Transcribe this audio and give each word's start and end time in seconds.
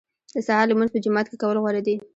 د 0.35 0.37
سهار 0.47 0.65
لمونځ 0.69 0.89
په 0.91 0.99
جومات 1.03 1.25
کې 1.29 1.35
کول 1.41 1.57
غوره 1.63 1.81
دي. 1.87 1.95